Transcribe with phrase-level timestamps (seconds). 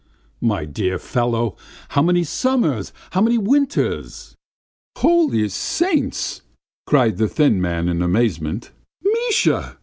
[0.41, 1.55] My dear fellow!
[1.89, 4.35] How many summers, how many winters!"
[4.97, 6.41] "Holy saints!"
[6.87, 8.71] cried the thin man in amazement.
[9.03, 9.77] "Misha!